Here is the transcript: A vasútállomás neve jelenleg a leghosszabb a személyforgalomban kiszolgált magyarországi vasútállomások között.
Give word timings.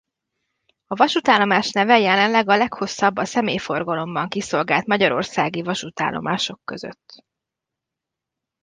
A 0.87 0.95
vasútállomás 0.95 1.71
neve 1.71 1.99
jelenleg 1.99 2.49
a 2.49 2.55
leghosszabb 2.57 3.17
a 3.17 3.25
személyforgalomban 3.25 4.27
kiszolgált 4.29 4.85
magyarországi 4.85 5.61
vasútállomások 5.61 6.61
között. 6.65 7.25